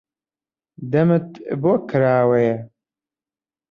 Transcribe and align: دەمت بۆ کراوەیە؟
دەمت 0.91 1.29
بۆ 1.61 1.73
کراوەیە؟ 1.89 2.55